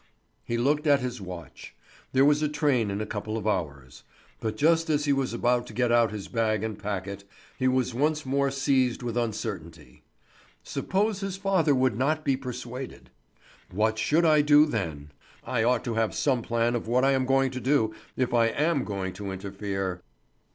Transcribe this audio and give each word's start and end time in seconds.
He 0.43 0.57
looked 0.57 0.87
at 0.87 1.01
his 1.01 1.21
watch. 1.21 1.75
There 2.11 2.25
was 2.25 2.41
a 2.41 2.49
train 2.49 2.89
in 2.89 3.01
a 3.01 3.05
couple 3.05 3.37
of 3.37 3.45
hours. 3.45 4.01
But 4.39 4.57
just 4.57 4.89
as 4.89 5.05
he 5.05 5.13
was 5.13 5.31
about 5.31 5.67
to 5.67 5.73
get 5.75 5.91
out 5.91 6.09
his 6.09 6.27
bag 6.27 6.63
and 6.63 6.79
pack 6.79 7.05
it, 7.05 7.23
he 7.59 7.67
was 7.67 7.93
once 7.93 8.25
more 8.25 8.49
seized 8.49 9.03
with 9.03 9.15
uncertainty. 9.15 10.01
Suppose 10.63 11.19
his 11.19 11.37
father 11.37 11.75
would 11.75 11.99
not 11.99 12.25
be 12.25 12.35
persuaded? 12.35 13.11
"What 13.69 13.99
should 13.99 14.25
I 14.25 14.41
do 14.41 14.65
then! 14.65 15.11
I 15.43 15.61
ought 15.63 15.83
to 15.83 15.93
have 15.93 16.15
some 16.15 16.41
plan 16.41 16.73
of 16.73 16.87
what 16.87 17.05
I 17.05 17.11
am 17.11 17.27
going 17.27 17.51
to 17.51 17.61
do, 17.61 17.93
if 18.17 18.33
I 18.33 18.47
am 18.47 18.83
going 18.83 19.13
to 19.13 19.29
interfere." 19.31 20.01